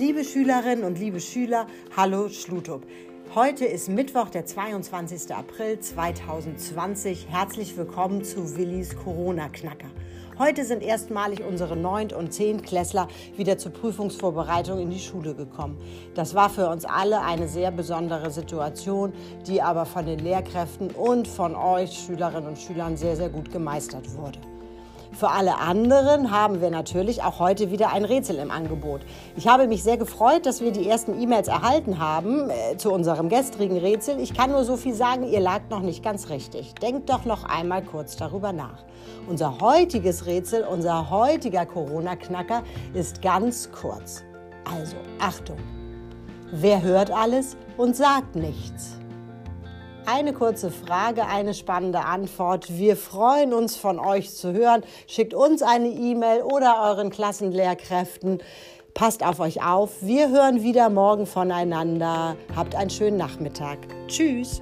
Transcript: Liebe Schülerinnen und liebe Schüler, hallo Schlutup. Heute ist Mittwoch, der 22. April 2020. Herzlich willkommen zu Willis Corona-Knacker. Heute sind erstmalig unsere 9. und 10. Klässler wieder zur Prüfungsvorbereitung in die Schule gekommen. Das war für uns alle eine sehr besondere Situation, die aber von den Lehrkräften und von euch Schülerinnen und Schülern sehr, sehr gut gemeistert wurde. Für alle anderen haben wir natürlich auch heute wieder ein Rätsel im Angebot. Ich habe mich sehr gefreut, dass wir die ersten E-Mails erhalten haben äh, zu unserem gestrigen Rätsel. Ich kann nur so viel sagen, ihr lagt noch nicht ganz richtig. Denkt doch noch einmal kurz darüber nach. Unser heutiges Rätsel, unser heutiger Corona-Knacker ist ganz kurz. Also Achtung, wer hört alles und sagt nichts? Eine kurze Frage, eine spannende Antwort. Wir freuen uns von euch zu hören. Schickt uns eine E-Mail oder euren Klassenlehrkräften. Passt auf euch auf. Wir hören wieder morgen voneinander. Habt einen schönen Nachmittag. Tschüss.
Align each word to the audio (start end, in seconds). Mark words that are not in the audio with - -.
Liebe 0.00 0.24
Schülerinnen 0.24 0.84
und 0.84 0.98
liebe 0.98 1.20
Schüler, 1.20 1.66
hallo 1.94 2.30
Schlutup. 2.30 2.86
Heute 3.34 3.66
ist 3.66 3.90
Mittwoch, 3.90 4.30
der 4.30 4.46
22. 4.46 5.34
April 5.34 5.78
2020. 5.78 7.26
Herzlich 7.28 7.76
willkommen 7.76 8.24
zu 8.24 8.56
Willis 8.56 8.96
Corona-Knacker. 8.96 9.90
Heute 10.38 10.64
sind 10.64 10.82
erstmalig 10.82 11.44
unsere 11.44 11.76
9. 11.76 12.12
und 12.12 12.32
10. 12.32 12.62
Klässler 12.62 13.08
wieder 13.36 13.58
zur 13.58 13.72
Prüfungsvorbereitung 13.72 14.78
in 14.78 14.88
die 14.88 15.00
Schule 15.00 15.34
gekommen. 15.34 15.76
Das 16.14 16.34
war 16.34 16.48
für 16.48 16.70
uns 16.70 16.86
alle 16.86 17.20
eine 17.20 17.46
sehr 17.46 17.70
besondere 17.70 18.30
Situation, 18.30 19.12
die 19.46 19.60
aber 19.60 19.84
von 19.84 20.06
den 20.06 20.20
Lehrkräften 20.20 20.92
und 20.92 21.28
von 21.28 21.54
euch 21.54 21.92
Schülerinnen 22.06 22.48
und 22.48 22.58
Schülern 22.58 22.96
sehr, 22.96 23.16
sehr 23.16 23.28
gut 23.28 23.52
gemeistert 23.52 24.16
wurde. 24.16 24.38
Für 25.12 25.30
alle 25.30 25.58
anderen 25.58 26.30
haben 26.30 26.60
wir 26.60 26.70
natürlich 26.70 27.22
auch 27.22 27.40
heute 27.40 27.70
wieder 27.70 27.92
ein 27.92 28.04
Rätsel 28.04 28.36
im 28.36 28.50
Angebot. 28.50 29.00
Ich 29.36 29.48
habe 29.48 29.66
mich 29.66 29.82
sehr 29.82 29.96
gefreut, 29.96 30.46
dass 30.46 30.60
wir 30.60 30.70
die 30.70 30.88
ersten 30.88 31.20
E-Mails 31.20 31.48
erhalten 31.48 31.98
haben 31.98 32.48
äh, 32.48 32.76
zu 32.76 32.92
unserem 32.92 33.28
gestrigen 33.28 33.76
Rätsel. 33.76 34.20
Ich 34.20 34.34
kann 34.34 34.50
nur 34.50 34.64
so 34.64 34.76
viel 34.76 34.94
sagen, 34.94 35.24
ihr 35.24 35.40
lagt 35.40 35.70
noch 35.70 35.80
nicht 35.80 36.02
ganz 36.04 36.28
richtig. 36.30 36.74
Denkt 36.76 37.10
doch 37.10 37.24
noch 37.24 37.44
einmal 37.44 37.82
kurz 37.82 38.16
darüber 38.16 38.52
nach. 38.52 38.84
Unser 39.28 39.60
heutiges 39.60 40.26
Rätsel, 40.26 40.64
unser 40.64 41.10
heutiger 41.10 41.66
Corona-Knacker 41.66 42.62
ist 42.94 43.20
ganz 43.20 43.70
kurz. 43.72 44.22
Also 44.64 44.96
Achtung, 45.18 45.58
wer 46.52 46.82
hört 46.82 47.10
alles 47.10 47.56
und 47.76 47.96
sagt 47.96 48.36
nichts? 48.36 48.89
Eine 50.12 50.32
kurze 50.32 50.72
Frage, 50.72 51.28
eine 51.28 51.54
spannende 51.54 52.00
Antwort. 52.00 52.76
Wir 52.76 52.96
freuen 52.96 53.54
uns 53.54 53.76
von 53.76 54.00
euch 54.00 54.34
zu 54.34 54.52
hören. 54.52 54.82
Schickt 55.06 55.34
uns 55.34 55.62
eine 55.62 55.86
E-Mail 55.86 56.42
oder 56.42 56.82
euren 56.82 57.10
Klassenlehrkräften. 57.10 58.42
Passt 58.92 59.24
auf 59.24 59.38
euch 59.38 59.62
auf. 59.62 60.02
Wir 60.02 60.30
hören 60.30 60.64
wieder 60.64 60.90
morgen 60.90 61.26
voneinander. 61.26 62.34
Habt 62.56 62.74
einen 62.74 62.90
schönen 62.90 63.18
Nachmittag. 63.18 63.78
Tschüss. 64.08 64.60